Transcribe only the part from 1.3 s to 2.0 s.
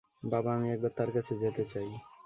যেতে চাই।